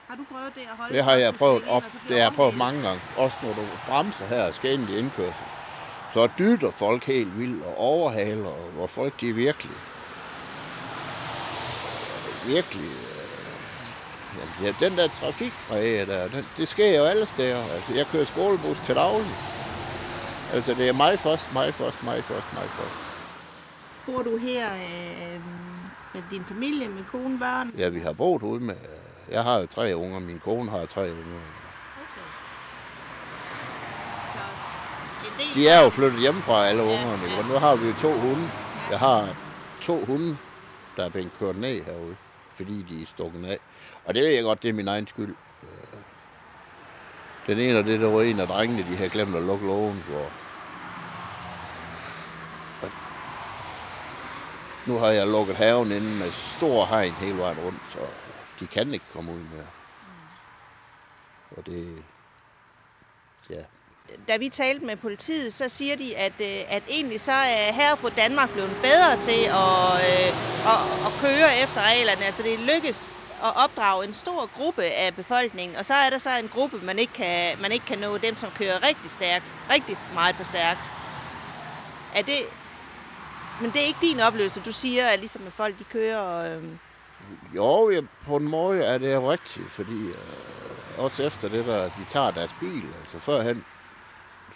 Har 0.08 0.16
du 0.16 0.24
prøvet 0.32 0.54
det 0.54 0.60
at 0.60 0.76
holde 0.76 0.94
Det 0.94 1.04
har 1.04 1.12
jeg 1.12 1.34
prøvet 1.34 1.62
op. 1.68 1.82
og 1.84 1.90
så 1.90 1.98
bliver 1.98 2.08
Det 2.08 2.16
har 2.16 2.30
jeg 2.30 2.32
prøvet 2.36 2.56
mange 2.56 2.82
gange. 2.82 3.00
Også 3.16 3.38
når 3.42 3.52
du 3.52 3.60
bremser 3.86 4.26
her 4.26 4.42
og 4.42 4.54
skal 4.54 4.72
ind 4.72 4.90
i 4.90 4.98
indkørsel. 4.98 5.44
Så 6.12 6.28
dytter 6.38 6.70
folk 6.70 7.04
helt 7.04 7.38
vildt 7.38 7.64
og 7.64 7.76
overhaler, 7.78 8.48
og 8.48 8.70
hvor 8.72 8.86
folk 8.86 9.20
de 9.20 9.28
er 9.28 9.34
virkelig, 9.34 9.76
virkelig, 12.46 12.90
øh, 12.90 13.13
ja, 14.62 14.74
den 14.80 14.96
der 14.96 15.08
trafikfræge 15.08 16.06
der, 16.06 16.28
den, 16.28 16.46
det 16.56 16.68
sker 16.68 16.98
jo 16.98 17.04
alle 17.04 17.26
steder. 17.26 17.62
Altså, 17.74 17.94
jeg 17.94 18.06
kører 18.06 18.24
skolebus 18.24 18.78
til 18.86 18.94
daglig. 18.94 19.30
Altså, 20.54 20.74
det 20.74 20.88
er 20.88 20.92
mig 20.92 21.18
først, 21.18 21.52
mig 21.52 21.74
først, 21.74 22.02
mig 22.02 22.24
først, 22.24 22.52
mig 22.54 22.62
først. 22.62 22.94
Bor 24.06 24.22
du 24.22 24.36
her 24.36 24.72
øh, 24.74 25.40
med 26.14 26.22
din 26.30 26.44
familie, 26.44 26.88
med 26.88 27.04
kone, 27.04 27.38
børn? 27.38 27.72
Ja, 27.78 27.88
vi 27.88 28.00
har 28.00 28.12
boet 28.12 28.42
ude 28.42 28.60
med, 28.64 28.74
jeg 29.30 29.42
har 29.42 29.58
jo 29.58 29.66
tre 29.66 29.96
unger, 29.96 30.18
min 30.18 30.40
kone 30.44 30.70
har 30.70 30.86
tre 30.86 31.02
unger. 31.02 31.40
Okay. 31.96 32.28
Så 34.32 35.54
De 35.54 35.68
er 35.68 35.82
jo 35.84 35.90
flyttet 35.90 36.20
hjemmefra, 36.20 36.66
alle 36.66 36.82
ungerne. 36.82 37.22
Ja, 37.28 37.36
ja. 37.36 37.42
Nu 37.42 37.54
har 37.54 37.76
vi 37.76 37.86
jo 37.86 37.94
to 38.00 38.12
hunde. 38.12 38.50
Jeg 38.90 38.98
har 38.98 39.28
to 39.80 40.04
hunde, 40.04 40.36
der 40.96 41.04
er 41.04 41.08
blevet 41.08 41.30
kørt 41.38 41.56
ned 41.56 41.84
herude, 41.84 42.16
fordi 42.56 42.82
de 42.88 43.02
er 43.02 43.06
stukket 43.06 43.44
af. 43.44 43.58
Og 44.04 44.14
det 44.14 44.22
ved 44.22 44.30
jeg 44.30 44.42
godt, 44.42 44.62
det 44.62 44.68
er 44.68 44.72
min 44.72 44.88
egen 44.88 45.06
skyld. 45.06 45.34
Øh, 45.62 45.98
den 47.46 47.58
ene 47.58 47.78
af 47.78 47.84
det, 47.84 48.00
der 48.00 48.10
var 48.10 48.22
en 48.22 48.40
af 48.40 48.46
drengene, 48.46 48.82
de 48.90 48.96
havde 48.96 49.10
glemt 49.10 49.36
at 49.36 49.42
lukke 49.42 49.66
lågen, 49.66 50.04
Og 52.82 52.90
nu 54.86 54.98
har 54.98 55.08
jeg 55.08 55.26
lukket 55.26 55.56
haven 55.56 55.92
inde 55.92 56.18
med 56.18 56.32
stor 56.32 56.86
hegn 56.86 57.12
hele 57.12 57.38
vejen 57.38 57.58
rundt, 57.58 57.80
så 57.86 57.98
de 58.60 58.66
kan 58.66 58.94
ikke 58.94 59.06
komme 59.12 59.32
ud 59.32 59.38
mere. 59.38 59.66
Og 61.56 61.66
det... 61.66 62.04
Ja, 63.50 63.62
da 64.28 64.36
vi 64.36 64.48
talte 64.48 64.86
med 64.86 64.96
politiet, 64.96 65.52
så 65.52 65.68
siger 65.68 65.96
de, 65.96 66.16
at, 66.16 66.32
øh, 66.40 66.62
at 66.68 66.82
egentlig 66.88 67.20
så 67.20 67.32
er 67.32 67.72
her 67.72 67.94
for 67.94 68.08
Danmark 68.08 68.50
blevet 68.52 68.76
bedre 68.82 69.20
til 69.20 69.44
at, 69.44 69.94
øh, 70.10 70.30
at, 70.72 70.80
at 71.06 71.12
køre 71.20 71.58
efter 71.62 71.80
reglerne. 71.90 72.24
Altså 72.24 72.42
det 72.42 72.58
lykkes 72.58 73.10
at 73.42 73.52
opdrage 73.64 74.04
en 74.06 74.14
stor 74.14 74.46
gruppe 74.56 74.82
af 74.82 75.14
befolkningen, 75.16 75.76
og 75.76 75.84
så 75.86 75.94
er 75.94 76.10
der 76.10 76.18
så 76.18 76.30
en 76.38 76.48
gruppe, 76.48 76.78
man 76.82 76.98
ikke 76.98 77.12
kan, 77.12 77.62
man 77.62 77.72
ikke 77.72 77.86
kan 77.86 77.98
nå, 77.98 78.18
dem 78.18 78.36
som 78.36 78.50
kører 78.50 78.82
rigtig 78.82 79.10
stærkt, 79.10 79.52
rigtig 79.70 79.96
meget 80.14 80.36
for 80.36 80.44
stærkt. 80.44 80.92
Er 82.14 82.22
det, 82.22 82.38
men 83.60 83.70
det 83.70 83.82
er 83.82 83.86
ikke 83.86 83.98
din 84.02 84.20
oplevelse, 84.20 84.60
du 84.60 84.72
siger, 84.72 85.06
at 85.06 85.18
ligesom 85.18 85.46
at 85.46 85.52
folk 85.52 85.78
de 85.78 85.84
kører... 85.84 86.56
Øh, 86.56 86.62
Jo, 87.54 87.90
ja, 87.90 88.00
på 88.26 88.36
en 88.36 88.50
måde 88.50 88.84
er 88.84 88.98
det 88.98 89.22
rigtigt, 89.22 89.70
fordi 89.70 90.02
øh, 90.02 90.18
også 90.98 91.22
efter 91.22 91.48
det 91.48 91.66
der, 91.66 91.84
de 91.84 92.06
tager 92.10 92.30
deres 92.30 92.54
bil, 92.60 92.84
altså 93.00 93.18
førhen, 93.18 93.64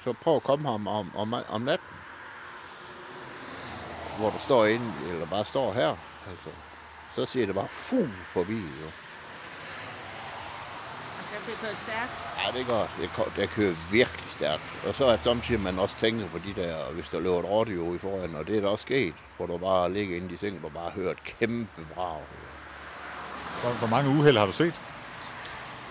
så 0.05 0.13
prøv 0.13 0.37
at 0.37 0.43
komme 0.43 0.69
ham 0.69 0.87
om, 0.87 1.11
om, 1.17 1.35
om 1.49 1.61
natten, 1.61 1.89
hvor 4.19 4.31
du 4.31 4.39
står 4.39 4.67
inde, 4.67 4.93
eller 5.09 5.27
bare 5.27 5.45
står 5.45 5.73
her, 5.73 5.97
altså, 6.31 6.49
så 7.19 7.33
siger 7.33 7.47
det 7.47 7.55
bare 7.55 7.69
fu 7.71 8.09
forbi, 8.25 8.61
jo. 8.83 8.91
der 11.33 11.41
bliver 11.45 11.59
kørt 11.61 11.79
stærkt. 11.79 12.13
Ja, 12.39 12.59
det 12.59 12.67
gør 12.67 12.87
det. 13.01 13.11
kører, 13.17 13.29
det 13.37 13.51
kører 13.51 13.75
virkelig 13.91 14.31
stærkt. 14.31 14.63
Og 14.87 14.95
så 14.95 15.05
er 15.05 15.11
det 15.11 15.21
samtidig, 15.25 15.61
man 15.61 15.79
også 15.79 15.97
tænker 15.97 16.29
på 16.29 16.39
de 16.39 16.63
der, 16.63 16.91
hvis 16.93 17.09
der 17.09 17.21
løber 17.21 17.39
et 17.39 17.51
radio 17.51 17.95
i 17.95 17.99
foran, 17.99 18.35
og 18.35 18.47
det 18.47 18.57
er 18.57 18.61
der 18.61 18.69
også 18.69 18.83
sket, 18.83 19.15
hvor 19.37 19.47
du 19.47 19.59
bare 19.59 19.93
ligger 19.93 20.17
inde 20.17 20.35
i 20.35 20.37
sengen, 20.37 20.65
og 20.65 20.73
bare 20.73 20.91
hører 20.91 21.11
et 21.11 21.25
kæmpe 21.25 21.87
brag. 21.95 22.23
Hvor, 23.63 23.71
hvor 23.71 23.89
mange 23.89 24.11
uheld 24.11 24.39
har 24.39 24.47
du 24.47 24.53
set? 24.53 24.75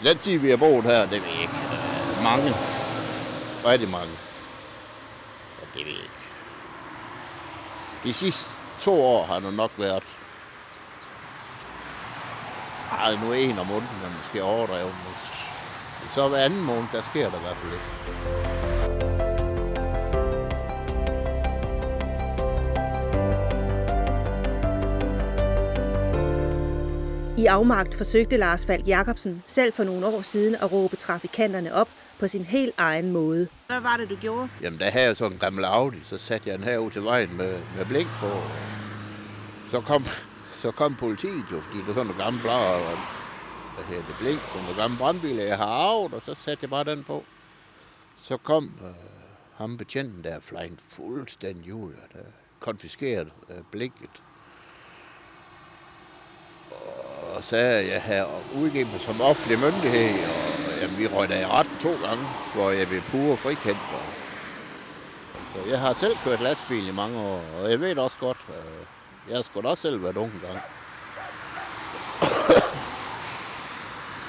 Den 0.03 0.17
tid, 0.17 0.37
vi 0.39 0.49
har 0.49 0.57
boet 0.57 0.83
her, 0.83 1.01
det 1.01 1.11
ved 1.11 1.29
jeg 1.29 1.41
ikke. 1.41 1.53
Øh, 1.53 2.23
mange. 2.23 2.49
Rigtig 3.65 3.89
mange. 3.89 4.13
Ja, 5.59 5.79
det 5.79 5.85
ved 5.85 5.93
jeg 5.93 6.03
ikke. 6.03 6.13
De 8.03 8.13
sidste 8.13 8.45
to 8.79 9.03
år 9.05 9.25
har 9.25 9.39
der 9.39 9.51
nok 9.51 9.71
været 9.77 10.03
ej, 12.91 13.15
nu 13.23 13.31
er 13.31 13.35
en 13.35 13.59
om 13.59 13.67
måneden, 13.67 13.97
når 14.01 14.09
man 14.09 14.23
skal 14.29 14.41
overdrive. 14.41 14.91
Men 15.99 16.09
så 16.15 16.27
hver 16.27 16.37
anden 16.37 16.61
måned, 16.61 16.87
der 16.91 17.01
sker 17.01 17.29
der 17.29 17.37
i 17.37 17.41
hvert 17.41 17.57
fald 17.57 17.71
lidt. 17.71 17.87
I 27.37 27.45
afmagt 27.45 27.95
forsøgte 27.95 28.37
Lars 28.37 28.65
Falk 28.65 28.87
Jacobsen 28.87 29.43
selv 29.47 29.73
for 29.73 29.83
nogle 29.83 30.05
år 30.05 30.21
siden 30.21 30.55
at 30.55 30.71
råbe 30.71 30.95
trafikanterne 30.95 31.73
op 31.73 31.87
på 32.19 32.27
sin 32.27 32.43
helt 32.43 32.73
egen 32.77 33.11
måde. 33.11 33.47
Hvad 33.67 33.79
var 33.79 33.97
det, 33.97 34.09
du 34.09 34.15
gjorde? 34.15 34.49
Jamen, 34.61 34.79
der 34.79 34.89
havde 34.89 35.07
jeg 35.07 35.17
sådan 35.17 35.33
en 35.33 35.39
gammel 35.39 35.65
Audi, 35.65 35.97
så 36.03 36.17
satte 36.17 36.49
jeg 36.49 36.57
den 36.59 36.67
her 36.67 36.77
ud 36.77 36.91
til 36.91 37.03
vejen 37.03 37.37
med, 37.37 37.59
med 37.77 37.85
blink 37.85 38.07
på. 38.19 38.27
Så 39.71 39.81
kom, 39.81 40.05
så 40.67 40.71
kom 40.71 40.95
politiet 40.95 41.45
jo, 41.51 41.61
fordi 41.61 41.77
det 41.77 41.87
var 41.87 41.93
sådan 41.93 42.07
nogle 42.07 42.23
gamle 42.23 42.39
blader, 42.41 42.89
og 42.91 42.97
der 43.77 43.83
hedder 43.83 44.03
det, 44.03 44.15
blink, 44.19 44.39
sådan 44.39 44.61
nogle 44.61 44.81
gamle 44.81 44.97
brandbiler, 44.97 45.43
jeg 45.43 45.57
har 45.57 45.65
arvet, 45.65 46.13
og 46.13 46.21
så 46.25 46.33
satte 46.33 46.61
jeg 46.61 46.69
bare 46.69 46.83
den 46.83 47.03
på. 47.03 47.23
Så 48.21 48.37
kom 48.37 48.63
øh, 48.83 48.89
ham 49.55 49.77
betjenten 49.77 50.23
der, 50.23 50.39
flying 50.39 50.79
fuldstændig 50.93 51.73
ud, 51.73 51.91
og 51.93 52.07
der 52.13 52.25
konfiskerede 52.59 53.29
øh, 53.49 53.57
blinket. 53.71 54.09
Og 57.35 57.43
sagde, 57.43 57.79
at 57.79 57.87
jeg 57.87 58.01
havde 58.01 58.27
udgivet 58.55 58.91
mig 58.91 58.99
som 58.99 59.21
offentlig 59.21 59.59
myndighed, 59.59 60.13
og 60.29 60.81
jamen, 60.81 60.97
vi 60.99 61.07
røg 61.07 61.29
da 61.29 61.41
i 61.41 61.45
retten 61.45 61.77
to 61.79 61.91
gange, 62.05 62.25
hvor 62.55 62.71
jeg 62.71 62.87
blev 62.87 63.01
pure 63.01 63.37
frikendt. 63.37 63.87
Og, 63.93 64.05
så 65.53 65.69
jeg 65.69 65.79
har 65.79 65.93
selv 65.93 66.15
kørt 66.23 66.41
lastbil 66.41 66.87
i 66.87 66.91
mange 66.91 67.19
år, 67.19 67.41
og 67.61 67.71
jeg 67.71 67.79
ved 67.79 67.97
også 67.97 68.17
godt, 68.17 68.37
øh, 68.49 68.96
jeg 69.29 69.35
har 69.35 69.43
sgu 69.43 69.61
da 69.61 69.67
også 69.67 69.81
selv 69.81 70.03
været 70.03 70.17
ung 70.17 70.31
engang. 70.33 70.59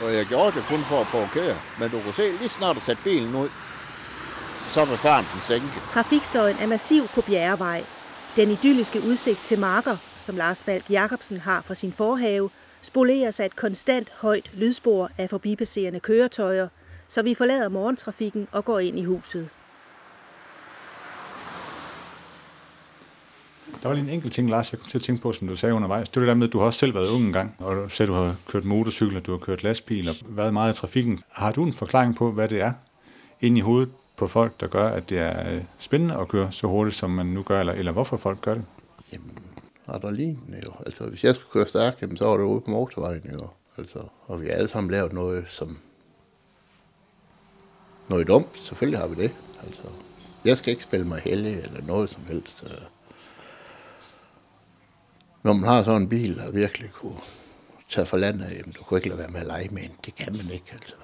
og 0.02 0.14
jeg 0.14 0.26
gjorde 0.26 0.56
det 0.56 0.64
kun 0.68 0.84
for 0.84 1.00
at 1.00 1.06
provokere. 1.06 1.56
Men 1.78 1.90
du 1.90 2.00
kan 2.00 2.12
se, 2.12 2.30
lige 2.30 2.48
snart 2.48 2.76
du 2.76 2.80
satte 2.80 3.02
bilen 3.04 3.34
ud, 3.34 3.48
så 4.70 4.84
var 4.84 4.96
farten 4.96 5.40
sænket. 5.40 5.82
Trafikstøjen 5.90 6.56
er 6.60 6.66
massiv 6.66 7.08
på 7.14 7.20
Bjerrevej. 7.20 7.84
Den 8.36 8.50
idylliske 8.50 9.00
udsigt 9.06 9.38
til 9.38 9.58
marker, 9.58 9.96
som 10.18 10.36
Lars 10.36 10.64
Falk 10.64 10.90
Jacobsen 10.90 11.40
har 11.40 11.62
fra 11.62 11.74
sin 11.74 11.92
forhave, 11.92 12.50
spoleres 12.82 13.40
af 13.40 13.44
et 13.44 13.56
konstant 13.56 14.12
højt 14.16 14.50
lydspor 14.54 15.10
af 15.18 15.30
forbipasserende 15.30 16.00
køretøjer, 16.00 16.68
så 17.08 17.22
vi 17.22 17.34
forlader 17.34 17.68
morgentrafikken 17.68 18.48
og 18.52 18.64
går 18.64 18.78
ind 18.78 18.98
i 18.98 19.04
huset. 19.04 19.48
Der 23.82 23.88
var 23.88 23.94
lige 23.94 24.04
en 24.04 24.10
enkelt 24.14 24.32
ting, 24.32 24.50
Lars, 24.50 24.72
jeg 24.72 24.80
kom 24.80 24.88
til 24.88 24.98
at 24.98 25.02
tænke 25.02 25.22
på, 25.22 25.32
som 25.32 25.48
du 25.48 25.56
sagde 25.56 25.74
undervejs. 25.74 26.08
Det 26.08 26.16
var 26.16 26.20
det 26.20 26.28
der 26.28 26.34
med, 26.34 26.46
at 26.46 26.52
du 26.52 26.58
har 26.58 26.66
også 26.66 26.78
selv 26.78 26.94
været 26.94 27.08
ung 27.08 27.24
engang, 27.26 27.54
og 27.58 27.76
du 27.76 27.88
sagde, 27.88 28.12
at 28.12 28.16
du 28.16 28.22
har 28.22 28.36
kørt 28.46 28.64
motorcykel, 28.64 29.16
og 29.16 29.26
du 29.26 29.30
har 29.30 29.38
kørt 29.38 29.62
lastbil 29.62 30.08
og 30.08 30.14
været 30.28 30.52
meget 30.52 30.74
i 30.74 30.76
trafikken. 30.76 31.20
Har 31.32 31.52
du 31.52 31.64
en 31.64 31.72
forklaring 31.72 32.16
på, 32.16 32.32
hvad 32.32 32.48
det 32.48 32.60
er 32.60 32.72
inde 33.40 33.58
i 33.58 33.60
hovedet 33.60 33.90
på 34.16 34.26
folk, 34.26 34.60
der 34.60 34.66
gør, 34.66 34.88
at 34.88 35.10
det 35.10 35.18
er 35.18 35.54
øh, 35.54 35.62
spændende 35.78 36.16
at 36.16 36.28
køre 36.28 36.52
så 36.52 36.66
hurtigt, 36.66 36.96
som 36.96 37.10
man 37.10 37.26
nu 37.26 37.42
gør, 37.42 37.60
eller, 37.60 37.72
eller 37.72 37.92
hvorfor 37.92 38.16
folk 38.16 38.40
gør 38.40 38.54
det? 38.54 38.64
Jamen, 39.12 39.38
adrenalin 39.88 40.38
jo. 40.66 40.72
Altså, 40.86 41.04
hvis 41.06 41.24
jeg 41.24 41.34
skulle 41.34 41.50
køre 41.52 41.66
stærkt, 41.66 42.02
jamen, 42.02 42.16
så 42.16 42.24
var 42.24 42.36
det 42.36 42.44
ude 42.44 42.60
på 42.60 42.70
motorvejen 42.70 43.30
jo. 43.32 43.48
Altså, 43.78 43.98
og 44.26 44.42
vi 44.42 44.46
har 44.46 44.54
alle 44.54 44.68
sammen 44.68 44.90
lavet 44.90 45.12
noget, 45.12 45.44
som... 45.48 45.78
Noget 48.08 48.28
dumt, 48.28 48.58
selvfølgelig 48.58 49.00
har 49.00 49.06
vi 49.06 49.22
det. 49.22 49.30
Altså, 49.66 49.82
jeg 50.44 50.56
skal 50.56 50.70
ikke 50.70 50.82
spille 50.82 51.06
mig 51.08 51.20
heldig 51.24 51.54
eller 51.54 51.86
noget 51.86 52.10
som 52.10 52.22
helst. 52.28 52.64
øh. 52.66 52.97
Når 55.42 55.52
man 55.52 55.68
har 55.68 55.82
sådan 55.82 56.02
en 56.02 56.08
bil, 56.08 56.36
der 56.36 56.50
virkelig 56.50 56.90
kunne 56.90 57.16
tage 57.88 58.06
for 58.06 58.16
landet, 58.16 58.50
jamen, 58.50 58.72
du 58.78 58.82
kunne 58.84 58.98
ikke 58.98 59.08
lade 59.08 59.18
være 59.18 59.28
med 59.28 59.40
at 59.40 59.46
lege 59.46 59.68
med 59.70 59.82
en. 59.82 59.90
Det 60.04 60.14
kan 60.14 60.32
man 60.32 60.54
ikke, 60.54 60.66
altså. 60.72 60.94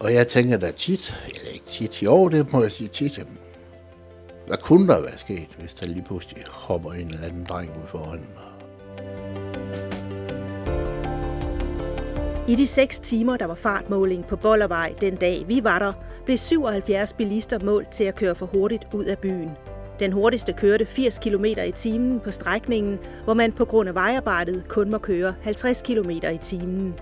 Og 0.00 0.14
jeg 0.14 0.28
tænker 0.28 0.56
da 0.56 0.70
tit, 0.70 1.20
eller 1.36 1.50
ikke 1.50 1.66
tit, 1.66 2.02
jo, 2.02 2.28
det 2.28 2.52
må 2.52 2.62
jeg 2.62 2.70
sige 2.72 2.88
tit, 2.88 3.18
jamen, 3.18 3.38
hvad 4.46 4.56
kunne 4.56 4.88
der 4.88 5.00
være 5.00 5.18
sket, 5.18 5.48
hvis 5.58 5.74
der 5.74 5.86
lige 5.86 6.04
pludselig 6.04 6.44
hopper 6.48 6.92
en 6.92 7.06
eller 7.06 7.26
anden 7.26 7.44
dreng 7.44 7.70
ud 7.82 7.86
foran? 7.86 8.20
I 12.48 12.54
de 12.54 12.66
seks 12.66 13.00
timer, 13.00 13.36
der 13.36 13.46
var 13.46 13.54
fartmåling 13.54 14.26
på 14.26 14.36
Bollervej 14.36 14.94
den 15.00 15.16
dag, 15.16 15.44
vi 15.48 15.64
var 15.64 15.78
der, 15.78 15.92
blev 16.24 16.36
77 16.36 17.12
bilister 17.12 17.58
målt 17.64 17.88
til 17.88 18.04
at 18.04 18.14
køre 18.14 18.34
for 18.34 18.46
hurtigt 18.46 18.86
ud 18.94 19.04
af 19.04 19.18
byen. 19.18 19.50
Den 20.00 20.12
hurtigste 20.12 20.52
kørte 20.52 20.86
80 20.86 21.18
km 21.18 21.44
i 21.44 21.72
timen 21.74 22.20
på 22.20 22.30
strækningen, 22.30 22.98
hvor 23.24 23.34
man 23.34 23.52
på 23.52 23.64
grund 23.64 23.88
af 23.88 23.94
vejarbejdet 23.94 24.64
kun 24.68 24.90
må 24.90 24.98
køre 24.98 25.34
50 25.42 25.82
km 25.82 26.10
i 26.10 26.38
timen. 26.42 26.94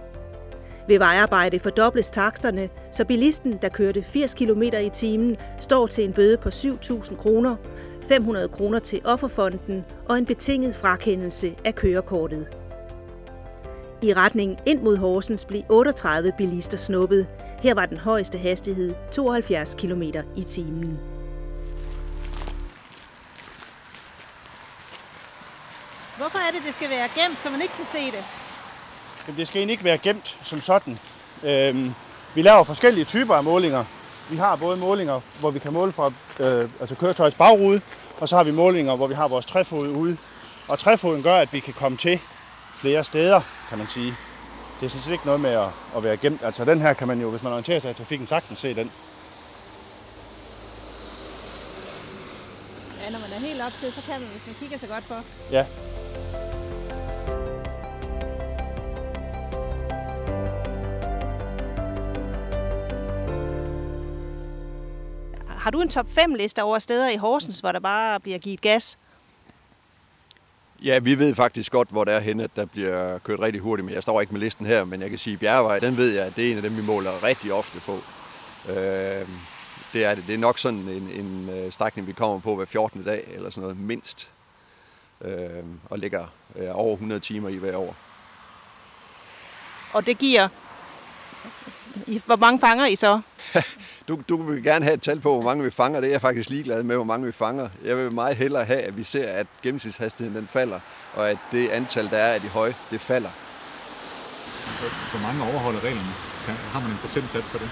Ved 0.88 0.98
vejarbejde 0.98 1.58
fordobles 1.58 2.10
taksterne, 2.10 2.68
så 2.92 3.04
bilisten, 3.04 3.58
der 3.62 3.68
kørte 3.68 4.02
80 4.02 4.34
km 4.34 4.62
i 4.62 4.90
timen, 4.92 5.36
står 5.60 5.86
til 5.86 6.04
en 6.04 6.12
bøde 6.12 6.36
på 6.36 6.48
7.000 6.48 7.16
kroner, 7.16 7.56
500 8.08 8.48
kroner 8.48 8.78
til 8.78 9.00
offerfonden 9.04 9.84
og 10.08 10.18
en 10.18 10.26
betinget 10.26 10.74
frakendelse 10.74 11.54
af 11.64 11.74
kørekortet. 11.74 12.46
I 14.02 14.12
retning 14.12 14.58
ind 14.66 14.82
mod 14.82 14.96
Horsens 14.96 15.44
blev 15.44 15.62
38 15.68 16.32
bilister 16.38 16.78
snuppet. 16.78 17.26
Her 17.62 17.74
var 17.74 17.86
den 17.86 17.98
højeste 17.98 18.38
hastighed 18.38 18.94
72 19.12 19.74
km 19.74 20.02
i 20.36 20.42
timen. 20.42 21.15
Er 26.46 26.50
det, 26.50 26.62
det 26.66 26.74
skal 26.74 26.90
være 26.90 27.08
gemt, 27.16 27.40
så 27.40 27.50
man 27.50 27.62
ikke 27.62 27.74
kan 27.74 27.84
se 27.92 28.06
det? 28.06 28.24
Jamen, 29.26 29.38
det 29.38 29.46
skal 29.48 29.58
egentlig 29.58 29.72
ikke 29.72 29.84
være 29.84 29.98
gemt 29.98 30.38
som 30.44 30.60
sådan. 30.60 30.98
Øhm, 31.42 31.94
vi 32.34 32.42
laver 32.42 32.64
forskellige 32.64 33.04
typer 33.04 33.34
af 33.34 33.44
målinger. 33.44 33.84
Vi 34.30 34.36
har 34.36 34.56
både 34.56 34.76
målinger, 34.76 35.20
hvor 35.40 35.50
vi 35.50 35.58
kan 35.58 35.72
måle 35.72 35.92
fra 35.92 36.12
øh, 36.38 36.70
altså 36.80 36.94
køretøjets 36.94 37.36
bagrude, 37.36 37.80
og 38.20 38.28
så 38.28 38.36
har 38.36 38.44
vi 38.44 38.50
målinger, 38.50 38.96
hvor 38.96 39.06
vi 39.06 39.14
har 39.14 39.28
vores 39.28 39.46
træfod 39.46 39.88
ude. 39.88 40.16
Og 40.68 40.78
træfoden 40.78 41.22
gør, 41.22 41.36
at 41.36 41.52
vi 41.52 41.60
kan 41.60 41.74
komme 41.74 41.98
til 41.98 42.20
flere 42.74 43.04
steder, 43.04 43.40
kan 43.68 43.78
man 43.78 43.88
sige. 43.88 44.16
Det 44.80 44.86
er 44.86 44.90
sådan 44.90 45.02
set 45.02 45.12
ikke 45.12 45.26
noget 45.26 45.40
med 45.40 45.50
at, 45.50 45.68
at 45.96 46.04
være 46.04 46.16
gemt. 46.16 46.42
Altså 46.44 46.64
den 46.64 46.80
her 46.80 46.92
kan 46.92 47.08
man 47.08 47.20
jo, 47.20 47.30
hvis 47.30 47.42
man 47.42 47.52
orienterer 47.52 47.78
sig 47.78 47.90
i 47.90 47.94
trafikken, 47.94 48.26
sagtens 48.26 48.58
se 48.58 48.74
den. 48.74 48.92
Ja, 53.04 53.10
når 53.10 53.18
man 53.18 53.32
er 53.32 53.38
helt 53.38 53.62
op 53.62 53.72
til, 53.80 53.92
så 53.92 54.00
kan 54.06 54.20
man, 54.20 54.28
hvis 54.28 54.46
man 54.46 54.54
kigger 54.60 54.78
sig 54.78 54.88
godt 54.88 55.04
for. 55.04 55.22
Ja, 55.50 55.66
Har 65.66 65.70
du 65.70 65.80
en 65.80 65.88
top 65.88 66.06
5 66.10 66.34
liste 66.34 66.62
over 66.62 66.78
steder 66.78 67.08
i 67.08 67.16
Horsens, 67.16 67.60
hvor 67.60 67.72
der 67.72 67.80
bare 67.80 68.20
bliver 68.20 68.38
givet 68.38 68.60
gas? 68.60 68.98
Ja, 70.82 70.98
vi 70.98 71.18
ved 71.18 71.34
faktisk 71.34 71.72
godt, 71.72 71.88
hvor 71.88 72.04
der 72.04 72.12
er 72.12 72.20
henne, 72.20 72.44
at 72.44 72.56
der 72.56 72.64
bliver 72.64 73.18
kørt 73.18 73.40
rigtig 73.40 73.60
hurtigt. 73.60 73.84
Men 73.84 73.94
jeg 73.94 74.02
står 74.02 74.20
ikke 74.20 74.32
med 74.32 74.40
listen 74.40 74.66
her, 74.66 74.84
men 74.84 75.00
jeg 75.00 75.10
kan 75.10 75.18
sige, 75.18 75.34
at 75.34 75.40
Bjergevej, 75.40 75.78
den 75.78 75.96
ved 75.96 76.12
jeg, 76.12 76.26
at 76.26 76.36
det 76.36 76.46
er 76.46 76.50
en 76.50 76.56
af 76.56 76.62
dem, 76.62 76.76
vi 76.76 76.82
måler 76.82 77.22
rigtig 77.22 77.52
ofte 77.52 77.80
på. 77.80 77.92
Øh, 78.68 79.28
det 79.92 80.04
er 80.04 80.14
det. 80.14 80.24
Det 80.26 80.34
er 80.34 80.38
nok 80.38 80.58
sådan 80.58 80.88
en, 80.88 81.10
en 81.10 81.48
øh, 81.50 81.72
strækning, 81.72 82.06
vi 82.06 82.12
kommer 82.12 82.38
på 82.38 82.56
hver 82.56 82.66
14. 82.66 83.04
dag, 83.04 83.24
eller 83.28 83.50
sådan 83.50 83.62
noget, 83.62 83.78
mindst. 83.78 84.30
Øh, 85.20 85.64
og 85.90 85.98
ligger 85.98 86.26
øh, 86.56 86.68
over 86.72 86.92
100 86.92 87.20
timer 87.20 87.48
i 87.48 87.56
hver 87.56 87.76
år. 87.76 87.96
Og 89.92 90.06
det 90.06 90.18
giver... 90.18 90.48
Hvor 92.26 92.36
mange 92.36 92.60
fanger 92.60 92.86
I 92.86 92.96
så? 92.96 93.20
Du, 94.08 94.20
du 94.28 94.42
vil 94.42 94.62
gerne 94.62 94.84
have 94.84 94.94
et 94.94 95.02
tal 95.02 95.20
på, 95.20 95.34
hvor 95.34 95.42
mange 95.42 95.64
vi 95.64 95.70
fanger. 95.70 96.00
Det 96.00 96.06
er 96.06 96.10
jeg 96.12 96.20
faktisk 96.20 96.50
ligeglad 96.50 96.82
med, 96.82 96.96
hvor 96.96 97.04
mange 97.04 97.26
vi 97.26 97.32
fanger. 97.32 97.68
Jeg 97.84 97.96
vil 97.96 98.14
meget 98.14 98.36
hellere 98.36 98.64
have, 98.64 98.80
at 98.80 98.96
vi 98.96 99.04
ser, 99.04 99.28
at 99.28 99.46
gennemsnitshastigheden 99.62 100.38
den 100.38 100.48
falder, 100.48 100.80
og 101.14 101.30
at 101.30 101.38
det 101.52 101.68
antal, 101.68 102.10
der 102.10 102.16
er 102.16 102.34
af 102.34 102.40
de 102.40 102.48
høje, 102.48 102.74
det 102.90 103.00
falder. 103.00 103.28
Hvor 105.10 105.20
mange 105.20 105.42
overholder 105.42 105.80
reglerne? 105.80 106.08
Kan, 106.46 106.54
har 106.54 106.80
man 106.80 106.90
en 106.90 106.96
procentsats 106.96 107.46
for 107.46 107.58
det? 107.58 107.70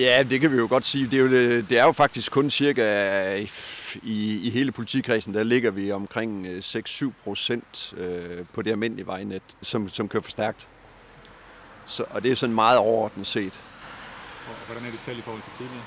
Ja, 0.00 0.22
det 0.30 0.40
kan 0.40 0.52
vi 0.52 0.56
jo 0.56 0.66
godt 0.70 0.84
sige. 0.84 1.06
Det 1.06 1.14
er 1.14 1.18
jo, 1.18 1.60
det 1.60 1.72
er 1.72 1.84
jo 1.84 1.92
faktisk 1.92 2.32
kun 2.32 2.50
cirka 2.50 3.34
i, 4.02 4.40
i 4.42 4.50
hele 4.50 4.72
politikredsen, 4.72 5.34
der 5.34 5.42
ligger 5.42 5.70
vi 5.70 5.92
omkring 5.92 6.46
øh, 6.46 6.58
6-7 6.58 7.10
procent 7.24 7.94
øh, 7.96 8.44
på 8.52 8.62
det 8.62 8.70
almindelige 8.70 9.06
vejnet, 9.06 9.42
som, 9.62 9.88
som 9.88 10.08
kører 10.08 10.22
for 10.22 10.30
stærkt. 10.30 10.68
Så, 11.90 12.04
og 12.10 12.22
det 12.22 12.30
er 12.30 12.34
sådan 12.34 12.54
meget 12.54 12.78
overordnet 12.78 13.26
set. 13.26 13.60
Og 14.48 14.66
hvordan 14.66 14.86
er 14.86 14.90
det 14.90 15.00
tal 15.06 15.18
i 15.18 15.20
forhold 15.20 15.42
til 15.42 15.52
tidligere? 15.56 15.84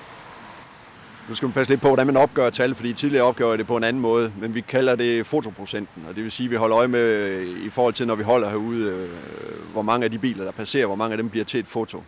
Nu 1.29 1.35
skal 1.35 1.45
man 1.45 1.53
passe 1.53 1.71
lidt 1.71 1.81
på, 1.81 1.87
hvordan 1.87 2.07
man 2.07 2.17
opgør 2.17 2.49
tal, 2.49 2.75
fordi 2.75 2.93
tidligere 2.93 3.25
opgør 3.25 3.57
det 3.57 3.67
på 3.67 3.77
en 3.77 3.83
anden 3.83 4.01
måde, 4.01 4.33
men 4.39 4.55
vi 4.55 4.61
kalder 4.61 4.95
det 4.95 5.27
fotoprocenten, 5.27 6.05
og 6.09 6.15
det 6.15 6.23
vil 6.23 6.31
sige, 6.31 6.45
at 6.45 6.51
vi 6.51 6.55
holder 6.55 6.77
øje 6.77 6.87
med 6.87 7.41
i 7.47 7.69
forhold 7.69 7.93
til, 7.93 8.07
når 8.07 8.15
vi 8.15 8.23
holder 8.23 8.49
herude, 8.49 8.85
øh, 8.85 9.09
hvor 9.71 9.81
mange 9.81 10.05
af 10.05 10.11
de 10.11 10.17
biler, 10.17 10.43
der 10.43 10.51
passerer, 10.51 10.85
hvor 10.85 10.95
mange 10.95 11.13
af 11.13 11.17
dem 11.17 11.29
bliver 11.29 11.45
til 11.45 11.59
et 11.59 11.67
foto. 11.67 12.03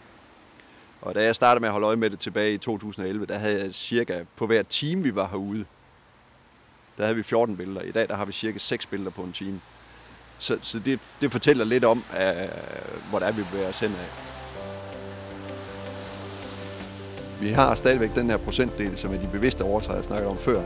Og 1.01 1.15
da 1.15 1.23
jeg 1.23 1.35
startede 1.35 1.61
med 1.61 1.67
at 1.67 1.73
holde 1.73 1.87
øje 1.87 1.95
med 1.95 2.09
det 2.09 2.19
tilbage 2.19 2.53
i 2.53 2.57
2011, 2.57 3.25
der 3.25 3.37
havde 3.37 3.61
jeg 3.63 3.75
cirka 3.75 4.23
på 4.35 4.47
hver 4.47 4.63
time, 4.63 5.03
vi 5.03 5.15
var 5.15 5.27
herude, 5.27 5.65
der 6.97 7.03
havde 7.03 7.15
vi 7.15 7.23
14 7.23 7.57
billeder. 7.57 7.81
I 7.81 7.91
dag 7.91 8.07
der 8.07 8.15
har 8.15 8.25
vi 8.25 8.31
cirka 8.31 8.57
6 8.57 8.85
billeder 8.85 9.11
på 9.11 9.21
en 9.21 9.33
time. 9.33 9.61
Så, 10.39 10.57
så 10.61 10.79
det, 10.79 10.99
det 11.21 11.31
fortæller 11.31 11.65
lidt 11.65 11.85
om, 11.85 11.97
uh, 11.97 12.19
hvor 13.09 13.19
det 13.19 13.27
er, 13.27 13.31
vi 13.31 13.43
bevæger 13.51 13.69
os 13.69 13.79
henad. 13.79 13.95
Vi 17.41 17.51
har 17.51 17.75
stadigvæk 17.75 18.15
den 18.15 18.29
her 18.29 18.37
procentdel, 18.37 18.97
som 18.97 19.13
er 19.13 19.17
de 19.17 19.27
bevidste 19.31 19.61
overtræder, 19.61 19.95
jeg 19.95 20.05
snakkede 20.05 20.29
om 20.29 20.37
før, 20.37 20.61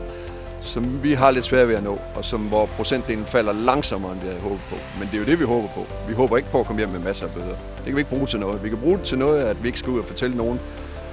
som 0.62 1.02
vi 1.02 1.12
har 1.12 1.30
lidt 1.30 1.44
svært 1.44 1.68
ved 1.68 1.74
at 1.74 1.82
nå, 1.82 1.98
og 2.14 2.24
som 2.24 2.40
hvor 2.40 2.66
procentdelen 2.66 3.26
falder 3.26 3.52
langsommere, 3.52 4.12
end 4.12 4.20
vi 4.20 4.26
havde 4.26 4.40
håbet 4.40 4.60
på. 4.70 4.76
Men 4.98 5.08
det 5.08 5.14
er 5.14 5.18
jo 5.18 5.24
det, 5.24 5.40
vi 5.40 5.44
håber 5.44 5.68
på. 5.68 5.86
Vi 6.08 6.14
håber 6.14 6.36
ikke 6.36 6.50
på 6.50 6.60
at 6.60 6.66
komme 6.66 6.80
hjem 6.80 6.88
med 6.88 7.00
masser 7.00 7.26
af 7.26 7.32
bøder. 7.32 7.46
Det 7.76 7.84
kan 7.84 7.94
vi 7.94 8.00
ikke 8.00 8.10
bruge 8.10 8.26
til 8.26 8.40
noget. 8.40 8.64
Vi 8.64 8.68
kan 8.68 8.78
bruge 8.78 8.98
det 8.98 9.06
til 9.06 9.18
noget, 9.18 9.42
at 9.42 9.62
vi 9.62 9.68
ikke 9.68 9.78
skal 9.78 9.90
ud 9.90 9.98
og 9.98 10.04
fortælle 10.04 10.36
nogen, 10.36 10.60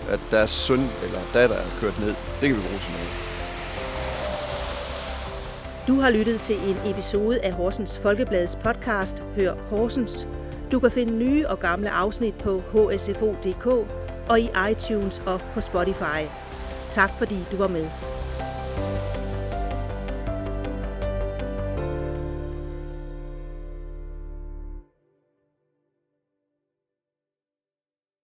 at 0.09 0.19
deres 0.31 0.51
søn 0.51 0.89
eller 1.03 1.19
datter 1.33 1.55
er 1.55 1.65
kørt 1.81 1.99
ned. 1.99 2.15
Det 2.41 2.49
kan 2.49 2.55
vi 2.55 2.61
bruge 2.61 2.79
til 2.79 2.91
noget. 2.91 3.26
Du 5.87 5.99
har 5.99 6.09
lyttet 6.09 6.41
til 6.41 6.55
en 6.55 6.91
episode 6.91 7.41
af 7.41 7.53
Horsens 7.53 7.99
Folkebladets 7.99 8.55
podcast 8.55 9.23
Hør 9.35 9.53
Horsens. 9.53 10.27
Du 10.71 10.79
kan 10.79 10.91
finde 10.91 11.17
nye 11.17 11.47
og 11.47 11.59
gamle 11.59 11.89
afsnit 11.89 12.35
på 12.35 12.61
hsfo.dk 12.71 13.65
og 14.29 14.39
i 14.39 14.49
iTunes 14.71 15.21
og 15.25 15.41
på 15.53 15.61
Spotify. 15.61 16.21
Tak 16.91 17.11
fordi 17.17 17.35
du 17.51 17.57
var 17.57 17.67
med. 17.67 18.16